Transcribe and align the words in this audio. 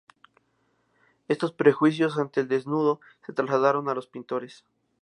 Estos 1.27 1.53
prejuicios 1.53 2.17
ante 2.17 2.41
el 2.41 2.47
desnudo 2.47 3.01
se 3.23 3.33
trasladaron 3.33 3.87
a 3.87 3.93
los 3.93 4.07
pintores 4.07 4.45
incidiendo 4.45 4.45
en 4.47 4.59
su 4.63 4.63
formación. 4.65 4.91